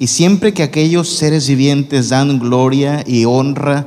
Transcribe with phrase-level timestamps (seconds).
[0.00, 3.86] Y siempre que aquellos seres vivientes dan gloria y honra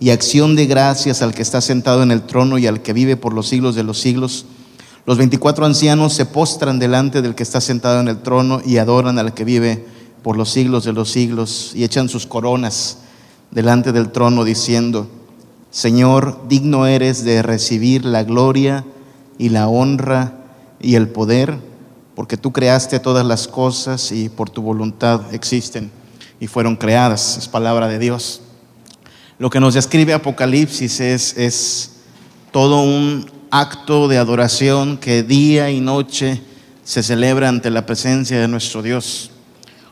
[0.00, 3.16] y acción de gracias al que está sentado en el trono y al que vive
[3.16, 4.46] por los siglos de los siglos,
[5.06, 9.16] los 24 ancianos se postran delante del que está sentado en el trono y adoran
[9.20, 9.86] al que vive
[10.24, 12.98] por los siglos de los siglos y echan sus coronas
[13.52, 15.06] delante del trono diciendo,
[15.70, 18.84] Señor, digno eres de recibir la gloria
[19.38, 20.32] y la honra
[20.80, 21.60] y el poder,
[22.14, 25.90] porque tú creaste todas las cosas y por tu voluntad existen
[26.40, 27.36] y fueron creadas.
[27.38, 28.40] Es palabra de Dios.
[29.38, 31.90] Lo que nos describe Apocalipsis es, es
[32.52, 36.40] todo un acto de adoración que día y noche
[36.84, 39.30] se celebra ante la presencia de nuestro Dios.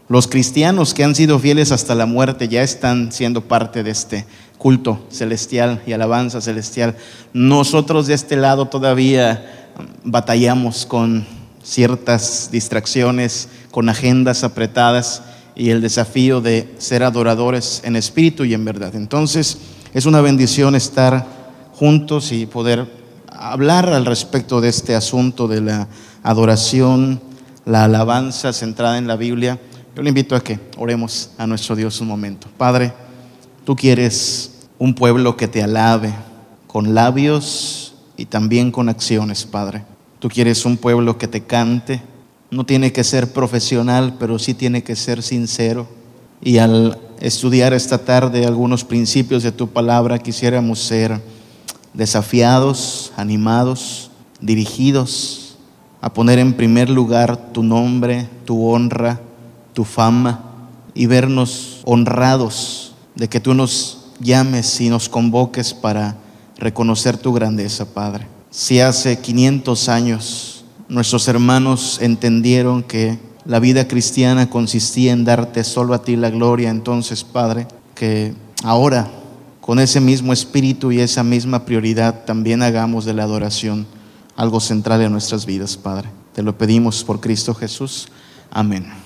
[0.09, 4.27] Los cristianos que han sido fieles hasta la muerte ya están siendo parte de este
[4.59, 6.97] culto celestial y alabanza celestial.
[7.33, 9.71] Nosotros de este lado todavía
[10.05, 11.27] batallamos con
[11.63, 15.23] ciertas distracciones, con agendas apretadas
[15.55, 18.95] y el desafío de ser adoradores en espíritu y en verdad.
[18.95, 19.59] Entonces
[19.95, 21.27] es una bendición estar
[21.75, 22.87] juntos y poder
[23.29, 25.89] hablar al respecto de este asunto de la
[26.23, 27.21] adoración,
[27.65, 29.59] la alabanza centrada en la Biblia.
[29.95, 32.49] Yo le invito a que oremos a nuestro Dios un momento.
[32.57, 32.93] Padre,
[33.65, 36.13] tú quieres un pueblo que te alabe
[36.67, 39.92] con labios y también con acciones, Padre.
[40.23, 42.01] Tú quieres un pueblo que te cante.
[42.53, 45.89] No tiene que ser profesional, pero sí tiene que ser sincero.
[46.41, 51.21] Y al estudiar esta tarde algunos principios de tu palabra, quisiéramos ser
[51.93, 55.57] desafiados, animados, dirigidos
[56.01, 59.21] a poner en primer lugar tu nombre, tu honra,
[59.73, 60.45] tu fama
[60.95, 66.17] y vernos honrados de que tú nos llames y nos convoques para
[66.59, 68.32] reconocer tu grandeza, Padre.
[68.53, 75.95] Si hace 500 años nuestros hermanos entendieron que la vida cristiana consistía en darte solo
[75.95, 79.11] a ti la gloria, entonces, Padre, que ahora
[79.63, 83.87] con ese mismo espíritu y esa misma prioridad también hagamos de la adoración
[84.37, 86.11] algo central en nuestras vidas, Padre.
[86.35, 88.09] Te lo pedimos por Cristo Jesús.
[88.51, 89.02] Amén.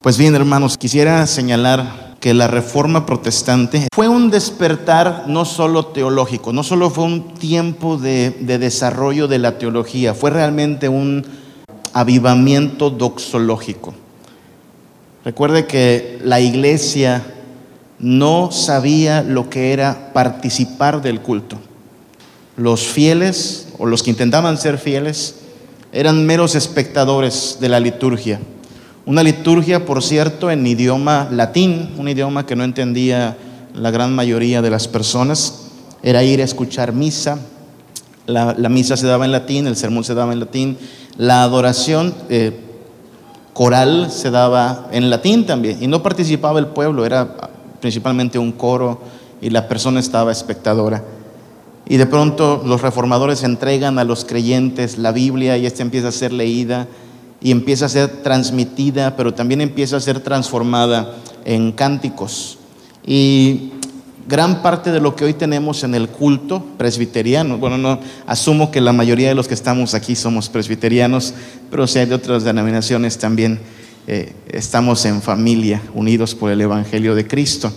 [0.00, 6.52] Pues bien, hermanos, quisiera señalar que la reforma protestante fue un despertar no solo teológico,
[6.52, 11.26] no solo fue un tiempo de, desarrollo de la teología, fue realmente un
[11.94, 13.92] avivamiento doxológico.
[15.24, 17.34] Recuerde que la iglesia
[17.98, 21.58] no sabía lo que era participar del culto.
[22.56, 25.40] Los fieles, o los que intentaban ser fieles,
[25.90, 28.38] eran meros espectadores de la liturgia
[29.08, 33.38] una liturgia, por cierto, en idioma latín, un idioma que no entendía
[33.72, 35.62] la gran mayoría de las personas.
[36.02, 37.38] Era ir a escuchar misa.
[38.26, 40.76] La, misa se daba en latín, el sermón se daba en latín.
[41.16, 42.52] La adoración eh,
[43.54, 45.82] coral se daba en latín también.
[45.82, 47.34] Y no participaba el pueblo, era
[47.80, 49.00] principalmente un coro
[49.40, 51.02] y la persona estaba espectadora.
[51.88, 56.12] Y de pronto los reformadores entregan a los creyentes la Biblia y esta empieza a
[56.12, 56.88] ser leída
[57.40, 62.58] y empieza a ser transmitida, pero también empieza a ser transformada en cánticos.
[63.06, 63.72] Y
[64.26, 68.80] gran parte de lo que hoy tenemos en el culto presbiteriano, bueno, no asumo que
[68.80, 71.32] la mayoría de los que estamos aquí somos presbiterianos,
[71.70, 73.60] pero si hay de otras denominaciones también
[74.06, 77.72] eh, estamos en familia, unidos por el Evangelio de Cristo.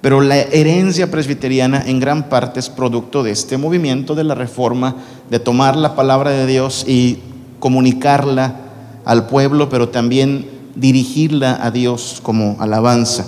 [0.00, 4.96] Pero la herencia presbiteriana en gran parte es producto de este movimiento de la reforma,
[5.28, 7.18] de tomar la palabra de Dios y
[7.58, 8.69] comunicarla
[9.04, 13.26] al pueblo, pero también dirigirla a Dios como alabanza.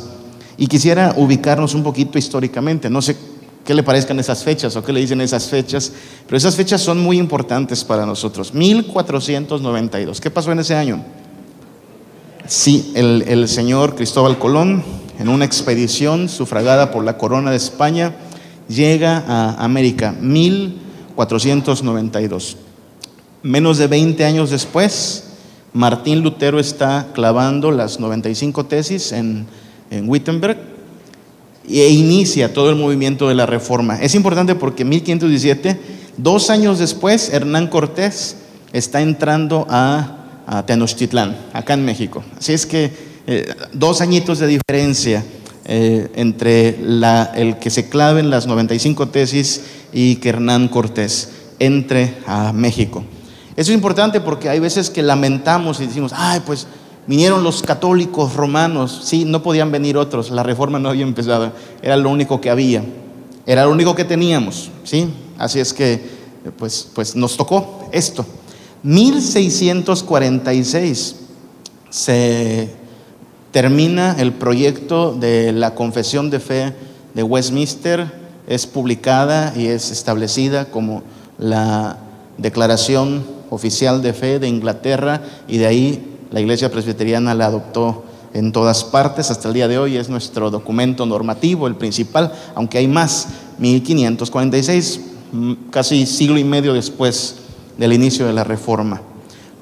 [0.56, 2.90] Y quisiera ubicarnos un poquito históricamente.
[2.90, 3.16] No sé
[3.64, 5.92] qué le parezcan esas fechas o qué le dicen esas fechas,
[6.26, 8.54] pero esas fechas son muy importantes para nosotros.
[8.54, 10.20] 1492.
[10.20, 11.02] ¿Qué pasó en ese año?
[12.46, 14.82] Sí, el, el señor Cristóbal Colón,
[15.18, 18.14] en una expedición sufragada por la corona de España,
[18.68, 20.14] llega a América.
[20.20, 22.56] 1492.
[23.42, 25.31] Menos de 20 años después,
[25.74, 29.46] Martín Lutero está clavando las 95 tesis en,
[30.06, 30.56] Wittenberg
[31.68, 33.96] e inicia todo el movimiento de la reforma.
[34.00, 35.78] Es importante porque en 1517,
[36.16, 38.36] dos años después, Hernán Cortés
[38.72, 40.18] está entrando a,
[40.66, 42.22] Tenochtitlán, acá en México.
[42.36, 42.90] Así es que
[43.26, 45.24] eh, dos añitos de diferencia
[45.64, 46.76] eh, entre
[47.36, 49.62] el que se claven las 95 tesis
[49.92, 53.04] y que Hernán Cortés entre a México.
[53.56, 56.66] Eso es importante porque hay veces que lamentamos y decimos, ay, pues
[57.06, 61.52] vinieron los católicos romanos, sí, no podían venir otros, la reforma no había empezado,
[61.82, 62.82] era lo único que había,
[63.44, 65.08] era lo único que teníamos, ¿sí?
[65.38, 66.02] Así es que,
[66.58, 68.24] pues, pues nos tocó esto.
[68.84, 71.16] 1646
[71.90, 72.70] se
[73.50, 76.72] termina el proyecto de la confesión de fe
[77.14, 81.02] de Westminster, es publicada y es establecida como
[81.38, 81.98] la
[82.38, 88.50] declaración oficial de fe de Inglaterra y de ahí la iglesia presbiteriana la adoptó en
[88.50, 92.88] todas partes, hasta el día de hoy es nuestro documento normativo, el principal, aunque hay
[92.88, 93.28] más,
[93.58, 95.00] 1546,
[95.32, 97.36] mm, casi siglo y medio después
[97.76, 99.02] del inicio de la reforma.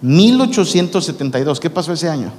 [0.02, 2.30] 1872, ¿qué pasó ese año?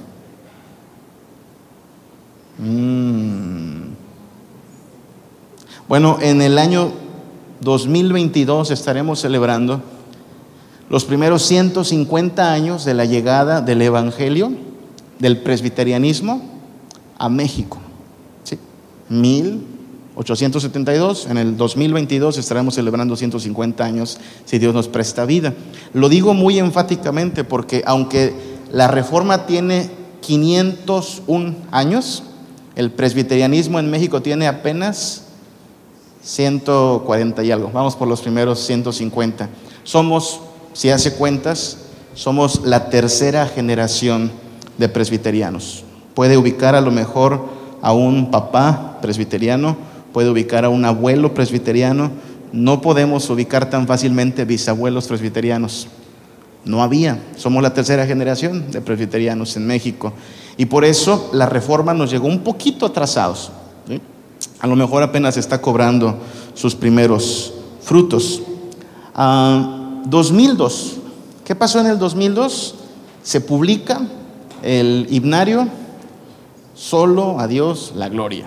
[2.56, 3.92] Mm.
[5.86, 6.92] Bueno, en el año
[7.60, 9.82] 2022 estaremos celebrando
[10.92, 14.52] los primeros 150 años de la llegada del Evangelio,
[15.18, 16.42] del presbiterianismo
[17.16, 17.78] a México.
[18.44, 18.58] ¿sí?
[19.08, 25.54] 1872, en el 2022 estaremos celebrando 150 años si Dios nos presta vida.
[25.94, 28.34] Lo digo muy enfáticamente porque aunque
[28.70, 29.88] la reforma tiene
[30.20, 32.22] 501 años,
[32.76, 35.22] el presbiterianismo en México tiene apenas
[36.22, 37.70] 140 y algo.
[37.72, 39.48] Vamos por los primeros 150.
[39.84, 40.40] Somos,
[40.72, 41.78] si hace cuentas,
[42.14, 44.30] somos la tercera generación
[44.78, 45.84] de presbiterianos.
[46.14, 47.46] Puede ubicar a lo mejor
[47.80, 49.76] a un papá presbiteriano,
[50.12, 52.10] puede ubicar a un abuelo presbiteriano.
[52.52, 55.88] No podemos ubicar tan fácilmente bisabuelos presbiterianos.
[56.64, 57.20] No había.
[57.36, 60.12] Somos la tercera generación de presbiterianos en México.
[60.56, 63.50] Y por eso la reforma nos llegó un poquito atrasados.
[64.60, 66.18] A lo mejor apenas está cobrando
[66.54, 68.42] sus primeros frutos.
[70.06, 70.94] 2002.
[70.96, 71.00] Ah,
[71.44, 72.74] ¿Qué pasó en el 2002?
[73.22, 74.00] Se publica
[74.62, 75.68] el himnario
[76.74, 78.46] Solo a Dios la gloria.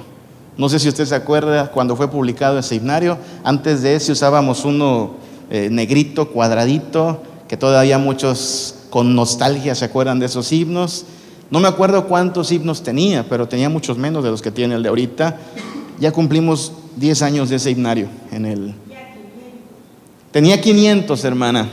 [0.57, 3.17] No sé si usted se acuerda cuando fue publicado ese himnario.
[3.43, 5.11] Antes de ese usábamos uno
[5.49, 11.05] eh, negrito, cuadradito, que todavía muchos con nostalgia se acuerdan de esos himnos.
[11.51, 14.83] No me acuerdo cuántos himnos tenía, pero tenía muchos menos de los que tiene el
[14.83, 15.37] de ahorita.
[15.99, 18.75] Ya cumplimos 10 años de ese himnario en el...
[20.35, 21.69] Tenía 500, hermana.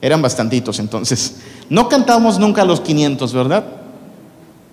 [0.00, 1.38] Eran bastantitos entonces.
[1.68, 3.64] No cantamos nunca los 500, ¿verdad?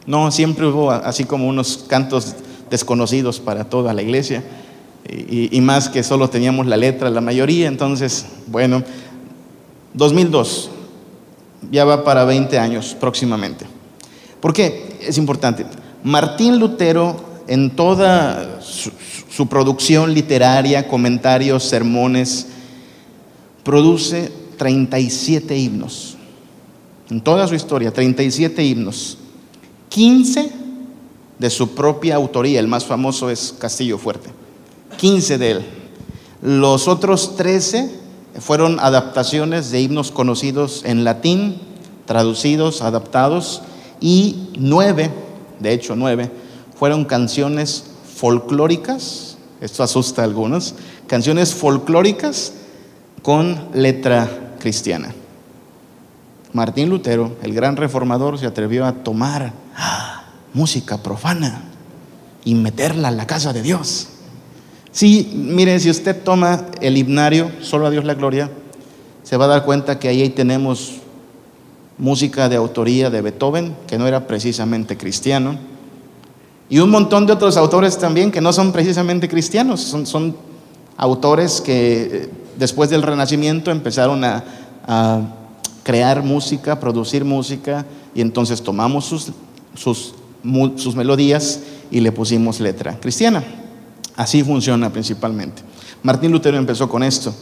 [0.05, 2.35] No, siempre hubo así como unos cantos
[2.69, 4.43] desconocidos para toda la iglesia.
[5.07, 7.67] Y, más que solo teníamos la letra, la mayoría.
[7.67, 8.83] Entonces, bueno,
[9.95, 10.69] 2002,
[11.71, 13.65] ya va para 20 años próximamente.
[14.39, 14.99] ¿Por qué?
[15.01, 15.65] Es importante.
[16.03, 17.15] Martín Lutero,
[17.47, 22.45] en toda su producción literaria, comentarios, sermones,
[23.69, 26.17] produce 37 himnos.
[27.11, 29.19] En toda su historia, 37 himnos.
[29.89, 30.51] 15
[31.37, 34.31] de su propia autoría, el más famoso es Castillo Fuerte.
[34.97, 35.65] 15 de él.
[36.41, 37.91] Los otros 13
[38.39, 41.59] fueron adaptaciones de himnos conocidos en latín,
[42.07, 43.61] traducidos, adaptados,
[44.01, 45.11] y nueve,
[45.59, 46.31] de hecho nueve,
[46.75, 47.83] fueron canciones
[48.15, 50.73] folclóricas, esto asusta a algunos,
[51.05, 52.53] canciones folclóricas
[53.21, 55.13] con letra cristiana.
[56.53, 60.23] Martín Lutero, el gran reformador, se atrevió a tomar ah,
[60.53, 61.63] música profana
[62.43, 64.07] y meterla a la casa de Dios.
[64.91, 68.49] Sí, miren, si usted toma el himnario, solo a Dios la gloria,
[69.23, 70.95] se va a dar cuenta que ahí tenemos
[71.99, 75.59] música de autoría de Beethoven, que no era precisamente cristiano,
[76.69, 80.35] y un montón de otros autores también que no son precisamente cristianos, son, son
[80.97, 82.29] autores que eh,
[82.59, 84.43] después del Renacimiento empezaron a,
[85.83, 89.31] crear música, producir música, y entonces tomamos sus,
[89.73, 90.13] sus,
[90.75, 93.43] sus melodías y le pusimos letra cristiana.
[94.15, 95.63] Así funciona principalmente.
[96.03, 97.33] Martín Lutero empezó con esto.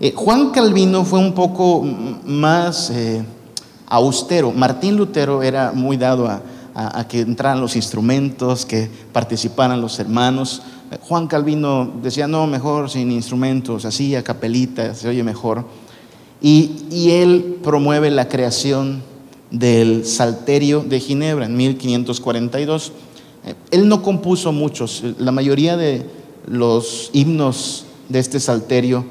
[0.00, 1.82] Eh, Juan Calvino fue un poco
[2.26, 3.22] más eh,
[3.86, 4.50] austero.
[4.52, 6.42] Martín Lutero era muy dado a,
[6.74, 10.62] a, que entraran los instrumentos, que participaran los hermanos.
[11.02, 15.64] Juan Calvino decía, no, mejor sin instrumentos, así a capelita, se oye mejor.
[16.40, 19.02] Y, él promueve la creación
[19.50, 22.92] del Salterio de Ginebra en 1542.
[23.46, 26.06] Eh, él no compuso muchos, la mayoría de
[26.46, 29.04] los himnos de este Salterio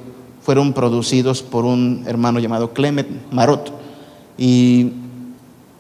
[0.44, 3.74] fueron producidos por un hermano llamado Clement Marot
[4.38, 4.92] y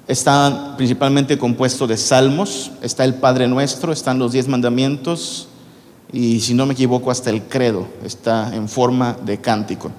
[0.07, 5.49] está principalmente compuesto de salmos, está el Padre Nuestro, están los diez mandamientos
[6.13, 9.91] y si no me equivoco hasta el credo está en forma de cántico.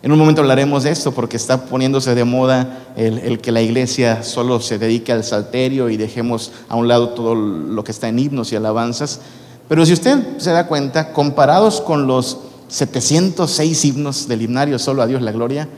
[0.00, 4.22] En un momento hablaremos de esto porque está poniéndose de moda el, que la iglesia
[4.22, 8.20] solo se dedique al salterio y dejemos a un lado todo lo que está en
[8.20, 9.20] himnos y alabanzas.
[9.68, 12.38] Pero si usted se da cuenta, comparados con los
[12.68, 15.68] 706 himnos del himnario Solo a Dios la Gloria,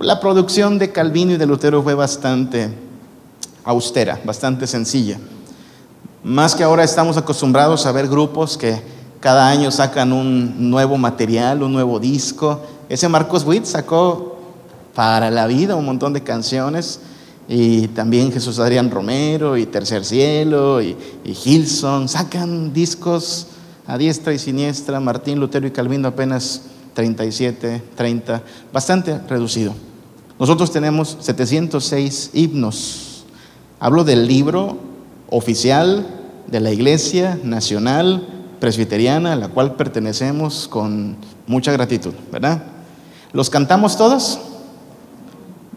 [0.00, 2.68] la producción de Calvino y de Lutero fue bastante
[3.62, 5.18] austera, bastante sencilla.
[6.24, 11.62] Más que ahora estamos acostumbrados a ver grupos que cada año sacan un nuevo material,
[11.62, 12.60] un nuevo disco.
[12.88, 14.36] Ese Marcos Witt sacó
[14.96, 16.98] para la vida un montón de canciones
[17.48, 23.46] y también Jesús Adrián Romero y Tercer Cielo y, y Gilson sacan discos
[23.86, 26.62] a diestra y siniestra, Martín Lutero y Calvino apenas
[26.94, 29.72] 37, 30, bastante reducido.
[30.40, 33.24] Nosotros tenemos 706 himnos.
[33.78, 34.78] Hablo del libro
[35.30, 36.08] oficial
[36.48, 41.16] de la Iglesia Nacional Presbiteriana, a la cual pertenecemos con
[41.48, 42.62] mucha gratitud, ¿verdad?
[43.32, 44.38] ¿Los cantamos todos?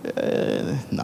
[0.03, 1.01] Eh, no.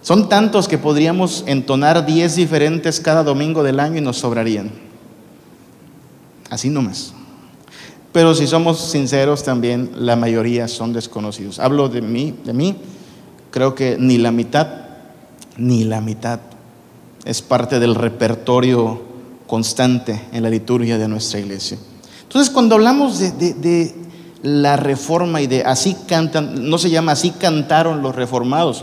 [0.00, 4.70] Son tantos que podríamos entonar 10 diferentes cada domingo del año y nos sobrarían.
[6.48, 7.12] Así nomás.
[8.10, 11.58] Pero si somos sinceros también, la mayoría son desconocidos.
[11.58, 12.74] Hablo de mí, de mí,
[13.50, 14.66] creo que ni la mitad,
[15.58, 16.40] ni la mitad
[17.26, 19.12] es parte del repertorio
[19.46, 21.78] constante en la liturgia de nuestra iglesia.
[22.22, 23.94] Entonces, cuando hablamos de,
[24.42, 28.82] la reforma y de así cantan, no se llama así cantaron los reformados,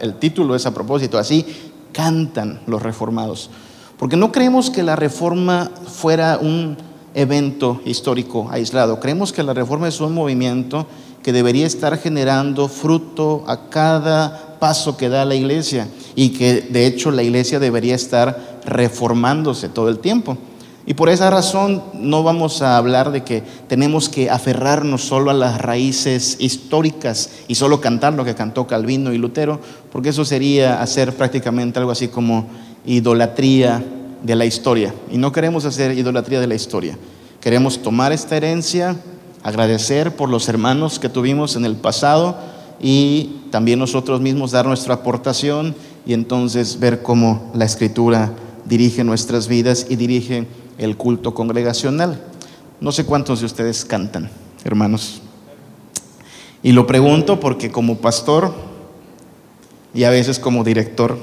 [0.00, 1.46] el título es a propósito, así
[1.92, 3.48] cantan los reformados.
[3.96, 6.76] Porque no creemos que la reforma fuera un
[7.14, 9.00] evento histórico aislado.
[9.00, 10.86] Creemos que la reforma es un movimiento
[11.22, 16.86] que debería estar generando fruto a cada paso que da la iglesia y que de
[16.86, 20.38] hecho la iglesia debería estar reformándose todo el tiempo.
[20.86, 25.34] Y por esa razón no vamos a hablar de que tenemos que aferrarnos solo a
[25.34, 29.60] las raíces históricas y solo cantar lo que cantó Calvino y Lutero,
[29.92, 32.46] porque eso sería hacer prácticamente algo así como
[32.86, 33.84] idolatría
[34.22, 34.94] de la historia.
[35.10, 36.98] Y no queremos hacer idolatría de la historia.
[37.40, 38.96] Queremos tomar esta herencia,
[39.42, 42.36] agradecer por los hermanos que tuvimos en el pasado
[42.80, 45.74] y también nosotros mismos dar nuestra aportación
[46.06, 48.32] y entonces ver cómo la escritura
[48.64, 50.46] dirige nuestras vidas y dirige
[50.78, 52.22] el culto congregacional.
[52.80, 54.30] No sé cuántos de ustedes cantan,
[54.64, 55.20] hermanos.
[56.62, 58.54] Y lo pregunto porque como pastor
[59.92, 61.18] y a veces como director,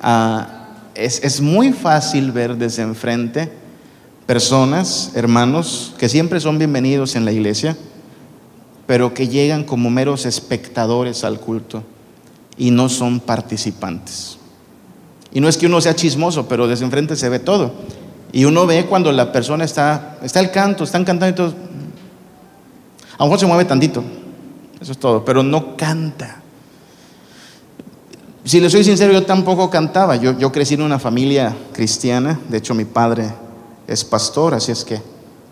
[0.00, 3.50] ah, es, muy fácil ver desde enfrente
[4.26, 7.76] personas, hermanos, que siempre son bienvenidos en la iglesia,
[8.90, 11.84] pero que llegan como meros espectadores al culto
[12.56, 14.36] y no son participantes.
[15.32, 17.70] Y no es que uno sea chismoso, pero desde enfrente se ve todo.
[18.32, 21.54] Y uno ve cuando la persona está, está el canto, están cantando y todo.
[23.12, 24.02] A lo mejor se mueve tantito,
[24.80, 26.42] eso es todo, pero no canta.
[28.44, 30.16] Si le soy sincero, yo tampoco cantaba.
[30.16, 32.40] Yo, yo crecí en una familia cristiana.
[32.48, 33.30] De hecho, mi padre
[33.86, 35.00] es pastor, así es que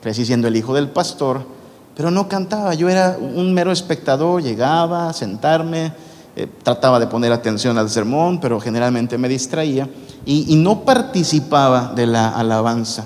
[0.02, 1.56] crecí siendo el hijo del pastor.
[1.98, 2.72] Pero no cantaba.
[2.72, 4.42] Yo era un mero espectador.
[4.42, 5.92] Llegaba a sentarme,
[6.34, 9.86] eh, trataba de poner atención al sermón, pero generalmente me distraía.
[10.24, 13.04] Y, no participaba de la alabanza.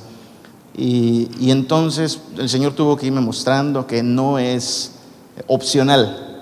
[0.76, 4.92] Y, y entonces el Señor tuvo que irme mostrando que no es
[5.49, 6.32] opcional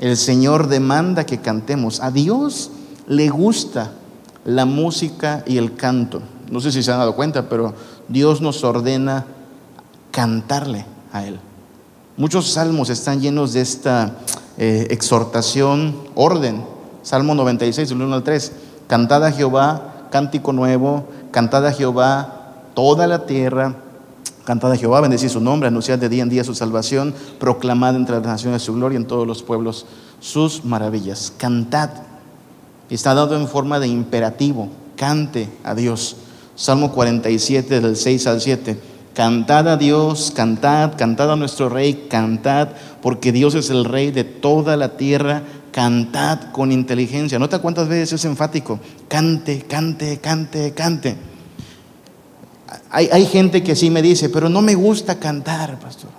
[0.00, 2.00] el Señor demanda que cantemos.
[2.00, 2.70] A Dios
[3.06, 3.92] le gusta
[4.44, 6.20] la música y el canto.
[6.50, 7.74] No sé si se han dado cuenta, pero
[8.08, 9.24] Dios nos ordena
[10.10, 11.40] cantarle a Él.
[12.16, 14.16] Muchos salmos están llenos de esta
[14.56, 16.64] eh, exhortación, orden.
[17.02, 18.52] Salmo 96, del 1 al 3.
[18.86, 23.76] Cantad a Jehová, cántico nuevo, cantad a Jehová toda la tierra,
[24.44, 28.16] Cantad a Jehová, bendecid su nombre, anunciad de día en día su salvación, proclamad entre
[28.16, 29.86] las naciones su gloria en todos los pueblos
[30.20, 31.32] sus maravillas.
[31.38, 31.88] Cantad.
[32.90, 34.68] Está dado en forma de imperativo.
[34.96, 36.16] Cante a Dios.
[36.56, 38.78] Salmo 47 del 6 al 7.
[39.14, 42.68] Cantad a Dios, cantad, cantad a nuestro Rey, cantad,
[43.00, 47.38] porque Dios es el Rey de toda la tierra, cantad con inteligencia.
[47.38, 48.80] Nota cuántas veces es enfático.
[49.06, 51.16] Cante, cante, cante, cante.
[52.90, 56.10] Hay, gente que sí me dice, pero no me gusta cantar, pastor.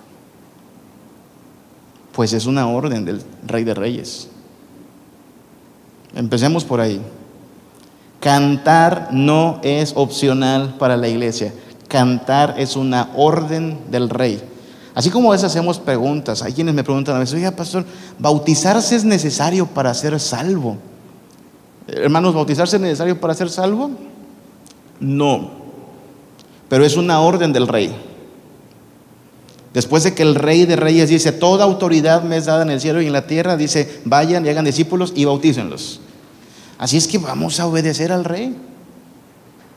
[2.12, 4.28] Pues es una orden del Rey de Reyes.
[6.14, 7.00] Empecemos por ahí.
[8.20, 11.52] Cantar no es opcional para la iglesia.
[11.88, 14.42] Cantar es una orden del rey.
[14.94, 17.84] Así como a veces hacemos preguntas, hay quienes me preguntan a veces, oiga, pastor,
[18.18, 20.78] ¿bautizarse es necesario para ser salvo?
[21.86, 23.90] Hermanos, ¿bautizarse es necesario para ser salvo?
[24.98, 25.66] No
[26.68, 27.94] pero es una orden del rey.
[29.72, 32.80] Después de que el rey de reyes dice, toda autoridad me es dada en el
[32.80, 36.00] cielo y en la tierra, dice, vayan y hagan discípulos y bautícenlos.
[36.78, 38.56] Así es que vamos a obedecer al rey.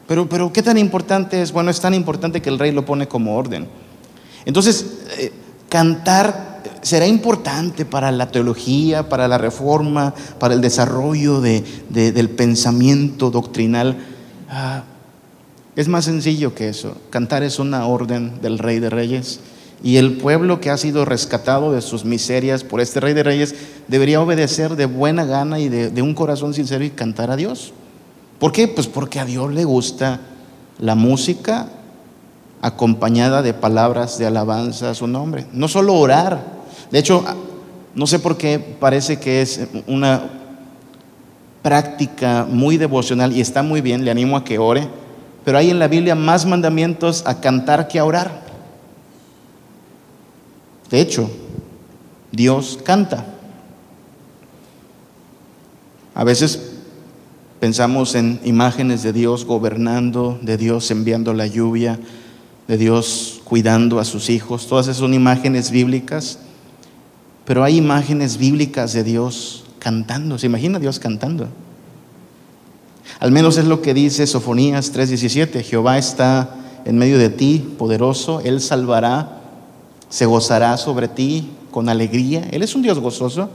[0.09, 1.51] Pero, ¿qué tan importante es?
[1.51, 3.67] Bueno, es tan importante que el rey lo pone como orden.
[4.43, 5.31] Entonces, eh,
[5.69, 6.49] cantar
[6.81, 13.97] será importante para la teología, para la reforma, para el desarrollo del pensamiento doctrinal.
[14.49, 14.83] Ah,
[15.75, 16.97] es más sencillo que eso.
[17.11, 19.41] Cantar es una orden del Rey de Reyes.
[19.83, 23.53] Y el pueblo que ha sido rescatado de sus miserias por este Rey de Reyes
[23.87, 27.73] debería obedecer de buena gana y de un corazón sincero y cantar a Dios.
[28.39, 28.67] ¿Por qué?
[28.67, 30.21] Pues porque a Dios le gusta
[30.79, 31.67] la música
[32.61, 35.45] acompañada de palabras de alabanza a su nombre.
[35.51, 36.41] No solo orar.
[36.89, 37.23] De hecho,
[37.95, 40.29] no sé por qué parece que es una
[41.61, 44.87] práctica muy devocional y está muy bien, le animo a que ore,
[45.43, 48.41] pero hay en la Biblia más mandamientos a cantar que a orar.
[50.89, 51.29] De hecho,
[52.31, 53.25] Dios canta.
[56.15, 56.78] A veces
[57.59, 61.99] pensamos en imágenes de Dios gobernando, de Dios enviando la lluvia,
[62.67, 64.67] de Dios cuidando a sus hijos.
[64.67, 66.39] Todas esas son imágenes bíblicas,
[67.45, 70.37] pero hay imágenes bíblicas de Dios cantando.
[70.37, 71.47] ¿Se imagina Dios cantando?
[73.19, 75.63] Al menos es lo que dice Sofonías 3:17.
[75.63, 79.41] Jehová está en medio de ti, poderoso, Él salvará,
[80.09, 82.47] se gozará sobre ti con alegría.
[82.51, 83.49] Él es un Dios gozoso,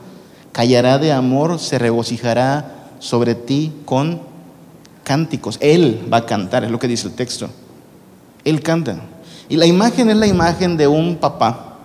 [0.52, 2.73] callará de amor, se regocijará
[3.04, 4.18] sobre ti con
[5.02, 5.58] cánticos.
[5.60, 7.50] Él va a cantar, es lo que dice el texto.
[8.44, 8.98] Él canta.
[9.50, 11.76] Y la imagen es la imagen de un papá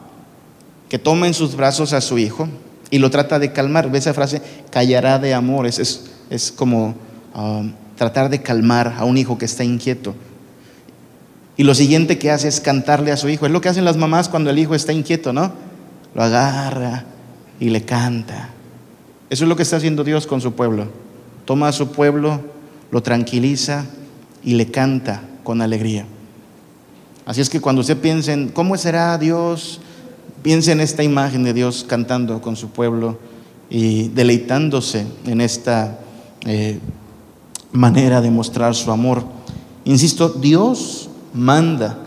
[0.87, 2.47] que toma en sus brazos a su hijo
[2.89, 3.91] y lo trata de calmar.
[3.91, 4.41] ¿Ves esa frase?
[4.71, 5.67] Callará de amor.
[5.67, 6.95] Es, es, como
[7.35, 10.15] um, tratar de calmar a un hijo que está inquieto.
[11.57, 13.45] Y lo siguiente que hace es cantarle a su hijo.
[13.45, 15.51] Es lo que hacen las mamás cuando el hijo está inquieto, ¿no?
[16.15, 17.03] Lo agarra
[17.59, 18.51] y le canta.
[19.29, 21.08] Eso es lo que está haciendo Dios con su pueblo.
[21.49, 22.41] Toma a su pueblo,
[22.91, 23.87] lo tranquiliza
[24.43, 26.05] y le canta con alegría.
[27.25, 29.81] Así es que cuando usted piense en cómo será Dios,
[30.43, 33.17] piense en esta imagen de Dios cantando con su pueblo
[33.67, 35.97] y deleitándose en esta
[36.45, 36.77] eh,
[37.71, 39.23] manera de mostrar su amor.
[39.85, 41.97] Insisto, Dios manda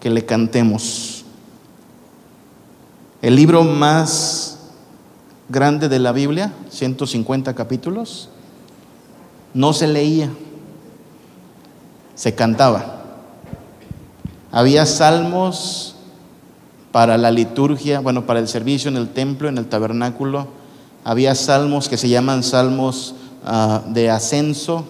[0.00, 1.24] que le cantemos.
[3.22, 4.58] El libro más
[5.48, 8.28] grande de la Biblia, 150 capítulos,
[9.54, 10.30] no se leía,
[12.14, 13.02] se cantaba.
[14.50, 15.96] Había salmos
[16.92, 20.46] para la liturgia, bueno, para el servicio en el templo, en el tabernáculo.
[21.04, 24.84] Había salmos que se llaman salmos ah, de ascenso,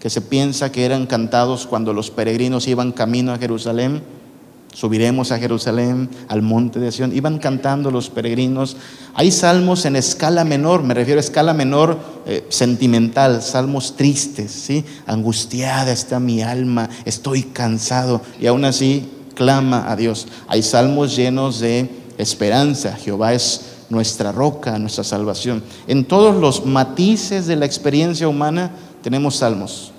[0.00, 4.02] que se piensa que eran cantados cuando los peregrinos iban camino a Jerusalén.
[4.74, 7.16] Subiremos a Jerusalén, al monte de Sion.
[7.16, 8.76] Iban cantando los peregrinos.
[9.14, 14.84] Hay salmos en escala menor, me refiero a escala menor eh, sentimental, salmos tristes, ¿sí?
[15.06, 20.26] Angustiada está mi alma, estoy cansado y aún así clama a Dios.
[20.48, 22.96] Hay salmos llenos de esperanza.
[22.96, 23.60] Jehová es
[23.90, 25.62] nuestra roca, nuestra salvación.
[25.86, 29.93] En todos los matices de la experiencia humana tenemos salmos.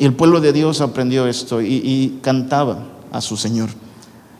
[0.00, 3.68] Y el pueblo de Dios aprendió esto y, cantaba a su Señor.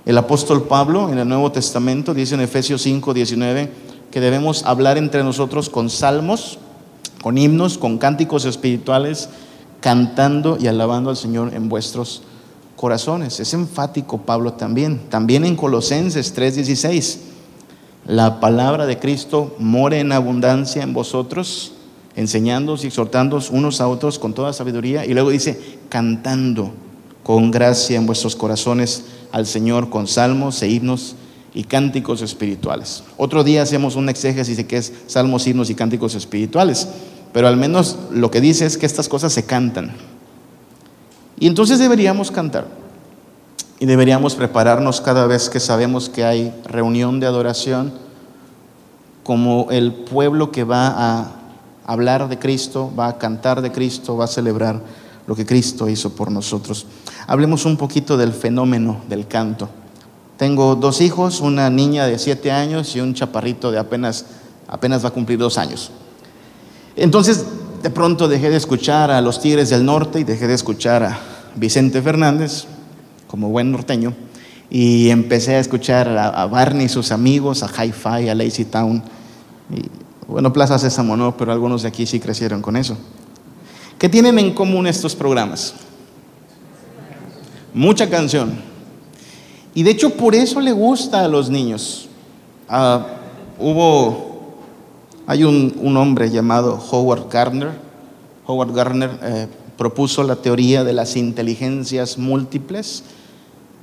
[0.07, 3.71] El apóstol Pablo en el Nuevo Testamento dice en Efesios 5, 19
[4.11, 6.59] que debemos hablar entre nosotros con salmos,
[7.23, 9.29] con himnos, con cánticos espirituales,
[9.81, 12.23] cantando y alabando al Señor en vuestros
[12.75, 13.39] corazones.
[13.39, 15.11] Es enfático Pablo también.
[15.11, 17.19] También en Colosenses 3:16,
[18.07, 21.73] la palabra de Cristo more en abundancia en vosotros
[22.17, 25.05] enseñándoos y exhortándoos unos a otros con toda sabiduría.
[25.07, 26.73] Y luego dice, cantando
[27.23, 31.15] con gracia en vuestros corazones al Señor con salmos e himnos
[31.55, 33.03] y cánticos espirituales.
[33.17, 36.89] Otro día hacemos un exégesis de qué es salmos, himnos y cánticos espirituales,
[37.33, 39.93] pero al menos lo que dice es que estas cosas se cantan.
[41.39, 42.67] Y entonces deberíamos cantar
[43.79, 47.93] y deberíamos prepararnos cada vez que sabemos que hay reunión de adoración
[49.23, 51.40] como el pueblo que va a
[51.93, 54.81] hablar de Cristo, va a cantar de Cristo, va a celebrar
[55.27, 56.87] lo que Cristo hizo por nosotros.
[57.27, 59.69] Hablemos un poquito del fenómeno del canto.
[60.37, 64.25] Tengo dos hijos, una niña de siete años y un chaparrito de apenas,
[64.69, 65.91] apenas va a cumplir dos años.
[66.97, 67.45] Entonces,
[67.83, 71.19] de pronto dejé de escuchar a los Tigres del Norte y dejé de escuchar a
[71.57, 72.67] Vicente Fernández,
[73.27, 74.15] como buen norteño,
[74.71, 79.03] y empecé a escuchar a, Barney y sus amigos, a Hi-Fi, a Lazy Town.
[80.31, 82.97] Bueno, Plaza Sésamo no, pero algunos de aquí sí crecieron con eso.
[83.99, 85.75] ¿Qué tienen en común estos programas?
[87.75, 88.59] Mucha canción.
[89.75, 92.09] Y de hecho por eso le gusta a los niños.
[92.69, 93.07] Ah,
[93.59, 94.55] hubo,
[95.27, 97.71] hay un, hombre llamado Howard Gardner.
[98.47, 103.03] Howard Gardner eh, propuso la teoría de las inteligencias múltiples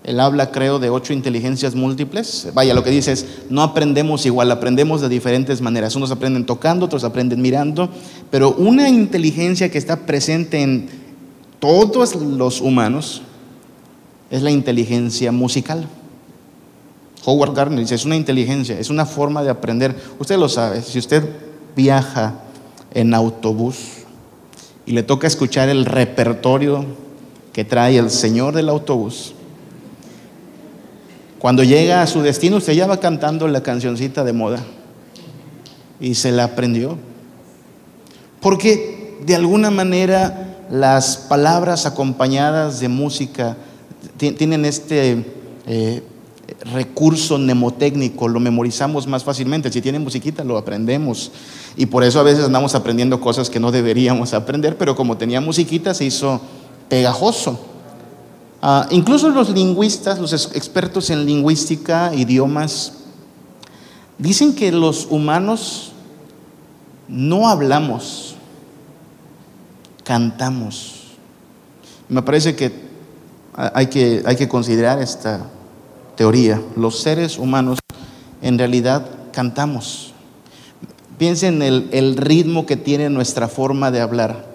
[0.08, 2.48] Él habla, creo, de ocho inteligencias múltiples.
[2.54, 5.98] Vaya, lo que dice es, no aprendemos igual, aprendemos de diferentes maneras.
[5.98, 7.90] Unos aprenden tocando, otros aprenden mirando,
[8.32, 10.88] pero una inteligencia que está presente en
[11.60, 13.22] todos los humanos
[14.32, 15.90] es la inteligencia musical.
[17.26, 19.94] Howard Gardner dice, es una inteligencia, es una forma de aprender.
[20.20, 21.28] Usted lo sabe, si usted
[21.76, 22.36] viaja
[22.94, 23.78] en autobús
[24.86, 26.86] y le toca escuchar el repertorio
[27.52, 29.34] que trae el señor del autobús,
[31.40, 34.64] cuando llega a su destino, usted ya va cantando la cancioncita de moda
[36.00, 36.98] y se la aprendió.
[38.42, 43.56] Porque de alguna manera las palabras acompañadas de música
[44.18, 45.26] tienen este
[45.68, 46.04] eh,
[46.74, 49.72] recurso mnemotécnico, lo memorizamos más fácilmente.
[49.72, 51.32] Si tiene musiquita, lo aprendemos.
[51.76, 55.42] Y por eso a veces andamos aprendiendo cosas que no deberíamos aprender, pero como tenía
[55.42, 56.42] musiquita se hizo
[56.90, 57.60] pegajoso.
[58.62, 62.94] Ah, incluso los lingüistas, los expertos en lingüística, idiomas,
[64.18, 65.92] dicen que los humanos
[67.08, 68.36] no hablamos,
[70.04, 70.96] cantamos.
[72.10, 72.72] Me parece que
[73.56, 75.46] hay que, hay que considerar esta
[76.16, 76.60] teoría.
[76.76, 77.80] Los seres humanos
[78.42, 80.14] en realidad cantamos.
[81.20, 84.47] Piensen en el ritmo que tiene nuestra forma de hablar.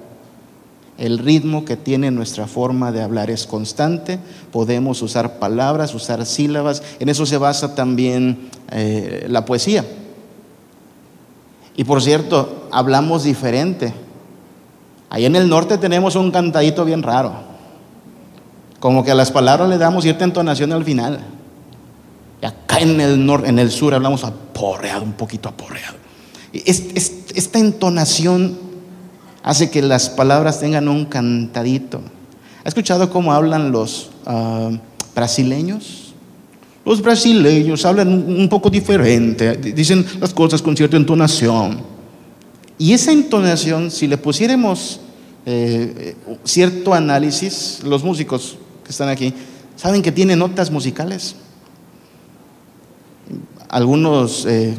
[0.98, 4.18] El ritmo que tiene nuestra forma de hablar es constante,
[4.52, 9.84] podemos usar palabras, usar sílabas, en eso se basa también eh, la poesía.
[11.76, 13.94] Y por cierto, hablamos diferente.
[15.08, 17.32] Ahí en el norte tenemos un cantadito bien raro,
[18.78, 21.20] como que a las palabras le damos cierta entonación al final.
[22.42, 25.96] Y acá en el, norte, en el sur hablamos aporreado, un poquito aporreado.
[26.52, 28.58] esta entonación
[29.42, 32.00] hace que las palabras tengan un cantadito.
[32.64, 34.70] ¿Ha escuchado cómo hablan los ah,
[35.14, 36.14] brasileños?
[36.84, 41.80] Los brasileños hablan un poco diferente, dicen las cosas con cierta entonación.
[42.76, 44.98] Y esa entonación, si le pusiéramos
[45.46, 49.32] eh, cierto análisis, los músicos que están aquí,
[49.76, 51.36] saben que tiene notas musicales.
[53.68, 54.76] Algunos eh,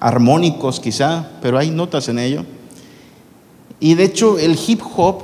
[0.00, 2.44] armónicos quizá, pero hay notas en ello.
[3.80, 5.22] Y de hecho el hip hop,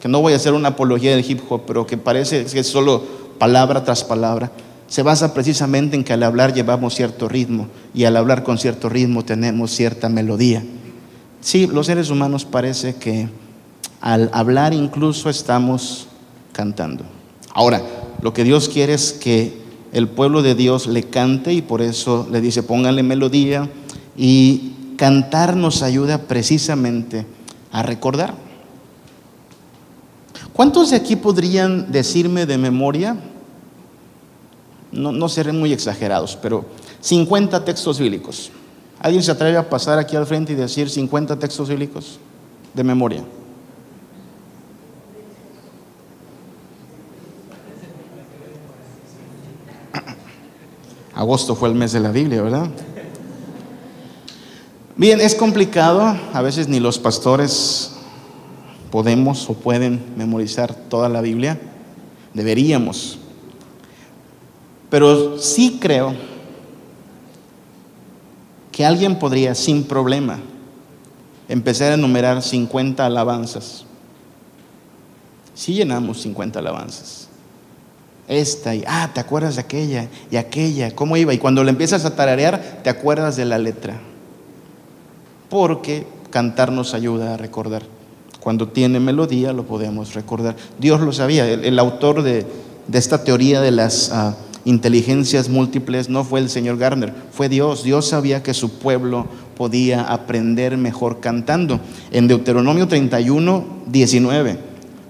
[0.00, 2.66] que no voy a hacer una apología del hip hop, pero que parece que es
[2.66, 3.02] solo
[3.38, 4.50] palabra tras palabra,
[4.88, 8.88] se basa precisamente en que al hablar llevamos cierto ritmo y al hablar con cierto
[8.88, 10.64] ritmo tenemos cierta melodía.
[11.40, 13.28] Sí, los seres humanos parece que
[14.00, 16.06] al hablar incluso estamos
[16.52, 17.04] cantando.
[17.52, 17.82] Ahora,
[18.22, 19.52] lo que Dios quiere es que
[19.92, 23.68] el pueblo de Dios le cante y por eso le dice pónganle melodía
[24.16, 27.26] y cantar nos ayuda precisamente
[27.74, 28.32] a recordar.
[30.52, 33.16] ¿Cuántos de aquí podrían decirme de memoria?
[34.92, 36.64] No, no muy exagerados, pero
[37.00, 38.52] 50 textos bíblicos.
[39.00, 42.20] ¿Alguien se atreve a pasar aquí al frente y decir 50 textos bíblicos
[42.72, 43.24] de memoria?
[51.12, 52.70] Agosto fue el mes de la Biblia, ¿verdad?
[54.96, 57.96] Bien, es complicado, a veces ni los pastores
[58.92, 61.58] podemos o pueden memorizar toda la Biblia,
[62.32, 63.18] deberíamos,
[64.90, 66.14] pero sí creo
[68.70, 70.38] que alguien podría sin problema
[71.48, 73.84] empezar a enumerar 50 alabanzas.
[75.56, 77.28] Si llenamos 50 alabanzas.
[78.28, 81.34] Esta y, ah, te acuerdas de aquella y aquella, cómo iba.
[81.34, 84.00] Y cuando le empiezas a tararear, te acuerdas de la letra
[85.54, 87.84] porque cantar nos ayuda a recordar.
[88.40, 90.56] Cuando tiene melodía lo podemos recordar.
[90.80, 92.44] Dios lo sabía, el, autor de,
[92.92, 97.84] esta teoría de las ah, inteligencias múltiples no fue el señor Garner, fue Dios.
[97.84, 101.78] Dios sabía que su pueblo podía aprender mejor cantando.
[102.10, 104.58] En Deuteronomio 31, 19,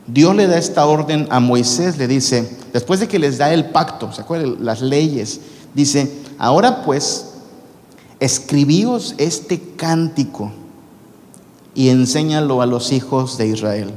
[0.06, 3.70] Dios le da esta orden a Moisés, le dice, después de que les da el
[3.70, 4.56] pacto, ¿se acuerdan?
[4.60, 5.40] Las leyes,
[5.72, 7.33] dice, ahora pues
[8.20, 10.52] escribíos este cántico
[11.74, 13.92] y enséñalo a los hijos de Israel.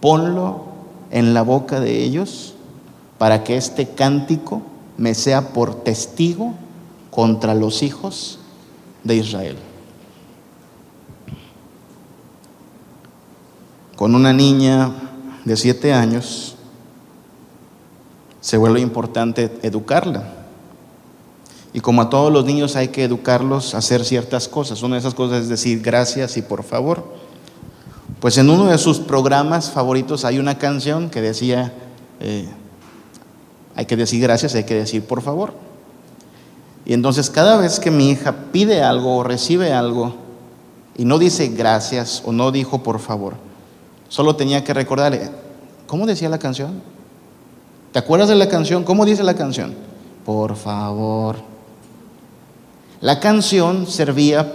[0.00, 0.64] Ponlo
[1.10, 2.54] en la boca de ellos
[3.18, 4.62] para que este cántico
[4.96, 6.54] me sea por testigo
[7.10, 8.38] contra los hijos
[9.04, 9.56] de Israel.
[13.96, 14.92] Con una niña
[15.44, 16.54] de siete años
[18.40, 20.37] se vuelve importante educarla.
[21.72, 24.82] Y como a todos los niños hay que educarlos a hacer ciertas cosas.
[24.82, 27.04] Una de esas cosas es decir gracias y por favor.
[28.20, 31.72] Pues en uno de sus programas favoritos hay una canción que decía,
[32.20, 32.48] eh,
[33.76, 35.52] hay que decir gracias, hay que decir por favor.
[36.84, 40.14] Y entonces cada vez que mi hija pide algo o recibe algo
[40.96, 43.34] y no dice gracias o no dijo por favor,
[44.08, 45.30] solo tenía que recordarle,
[45.86, 46.82] ¿cómo decía la canción?
[47.92, 48.84] ¿Te acuerdas de la canción?
[48.84, 49.74] ¿Cómo dice la canción?
[50.24, 51.47] Por favor.
[53.00, 54.52] La canción servía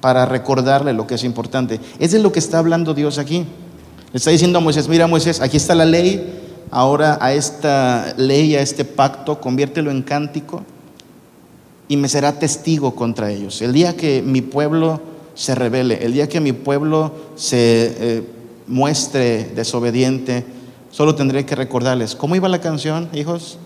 [0.00, 1.80] para recordarle lo que es importante.
[1.98, 3.44] Es de lo que está hablando Dios aquí.
[4.12, 8.56] Le está diciendo a Moisés, mira Moisés, aquí está la ley, ahora a esta ley,
[8.56, 10.62] a este pacto, conviértelo en cántico
[11.88, 13.60] y me será testigo contra ellos.
[13.60, 15.00] El día que mi pueblo
[15.34, 18.22] se revele, el día que mi pueblo se eh,
[18.66, 20.44] muestre desobediente,
[20.90, 23.58] solo tendré que recordarles, ¿cómo iba la canción, hijos?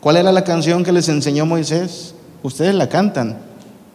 [0.00, 2.14] ¿Cuál era la canción que les enseñó Moisés?
[2.44, 3.38] Ustedes la cantan.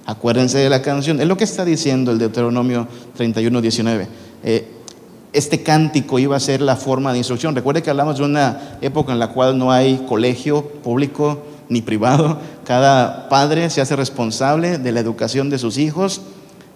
[0.07, 1.21] Acuérdense de la canción.
[1.21, 4.07] Es lo que está diciendo el Deuteronomio 31, 19.
[4.43, 4.67] Eh,
[5.33, 7.53] este cántico iba a ser la forma de instrucción.
[7.53, 12.39] Recuerde que hablamos de una época en la cual no hay colegio público ni privado.
[12.65, 16.21] Cada padre se hace responsable de la educación de sus hijos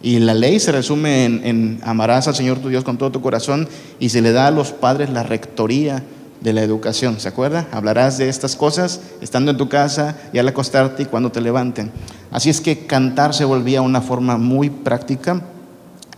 [0.03, 3.21] y la ley se resume en, en amarás al Señor tu Dios con todo tu
[3.21, 3.67] corazón
[3.99, 6.03] y se le da a los padres la rectoría
[6.43, 7.67] de la educación, ¿se acuerda?
[7.71, 11.89] Hablarás de estas cosas estando en tu casa y al acostarte y cuando te levanten.
[12.31, 15.41] Así es que cantar se volvía una forma muy práctica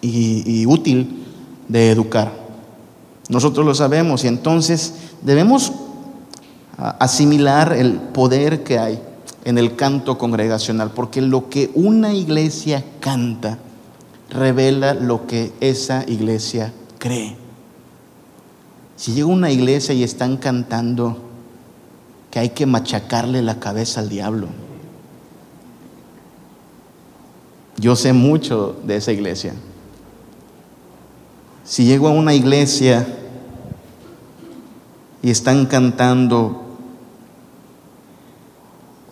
[0.01, 1.25] y, útil
[1.67, 2.31] de educar.
[3.29, 5.71] Nosotros lo sabemos y entonces debemos
[6.77, 8.99] asimilar el poder que hay
[9.43, 13.59] en el canto congregacional, porque lo que una iglesia canta
[14.29, 17.44] revela lo que esa iglesia cree.
[18.95, 21.17] Si llega una iglesia y están cantando
[22.31, 24.47] que hay que machacarle la cabeza al diablo.
[27.77, 29.53] Yo sé mucho de esa iglesia.
[31.65, 33.05] Si llego a una iglesia
[35.21, 36.63] y están cantando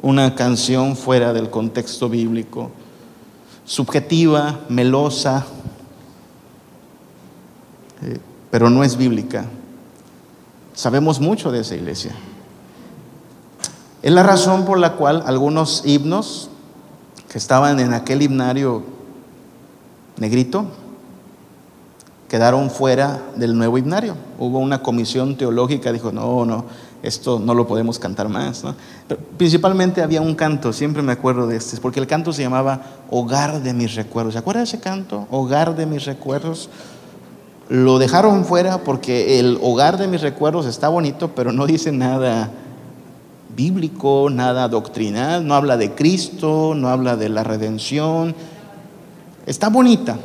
[0.01, 2.71] una canción fuera del contexto bíblico,
[3.65, 5.45] subjetiva, melosa,
[8.01, 8.19] eh,
[8.51, 9.45] pero no es bíblica.
[10.73, 12.13] Sabemos mucho de esa iglesia.
[14.01, 16.49] Es la razón por la cual algunos himnos
[17.29, 18.83] que estaban en aquel himnario
[20.17, 20.65] negrito
[22.27, 24.15] quedaron fuera del nuevo himnario.
[24.39, 26.65] Hubo una comisión teológica, dijo, no, no,
[27.03, 28.63] esto no lo podemos cantar más.
[29.37, 32.81] principalmente había un canto, siempre me acuerdo de este, porque el canto se llamaba
[33.11, 34.33] Hogar de mis recuerdos.
[34.33, 35.27] ¿Se acuerda de ese canto?
[35.29, 36.69] Hogar de mis recuerdos.
[37.73, 42.51] Lo dejaron fuera porque el hogar de mis recuerdos está bonito, pero no dice nada
[43.55, 48.35] bíblico, nada doctrinal, no habla de Cristo, no habla de la redención.
[49.47, 50.19] Está bonita.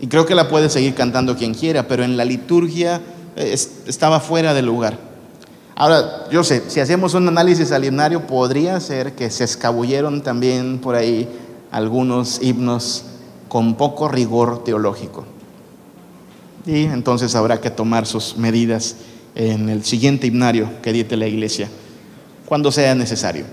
[0.00, 3.00] Y creo que la puede seguir cantando quien quiera, pero en la liturgia
[3.34, 3.56] eh,
[3.88, 4.96] estaba fuera del lugar.
[5.74, 10.94] Ahora, yo sé, si hacemos un análisis alienario, podría ser que se escabulleron también por
[10.94, 11.28] ahí
[11.72, 13.06] algunos himnos
[13.48, 15.24] con poco rigor teológico
[16.68, 18.96] y entonces habrá que tomar sus medidas
[19.34, 21.66] en el siguiente himnario que edite la iglesia,
[22.44, 23.46] cuando sea necesario.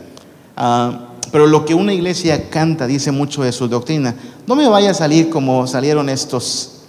[0.58, 4.13] Ah, pero lo que una iglesia canta dice mucho de su doctrina.
[4.45, 6.82] No me vaya a salir como salieron estos